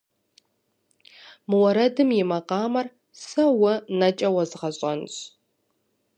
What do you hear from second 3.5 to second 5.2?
уэ нэкӏэ уэзгъэщӏэнщ.